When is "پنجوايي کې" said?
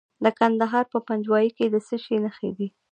1.07-1.65